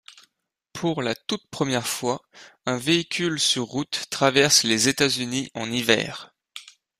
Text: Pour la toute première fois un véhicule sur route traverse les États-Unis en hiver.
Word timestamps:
Pour 0.73 1.03
la 1.03 1.13
toute 1.13 1.45
première 1.51 1.85
fois 1.85 2.23
un 2.65 2.77
véhicule 2.79 3.39
sur 3.39 3.65
route 3.65 4.05
traverse 4.09 4.63
les 4.63 4.89
États-Unis 4.89 5.51
en 5.53 5.71
hiver. 5.71 6.33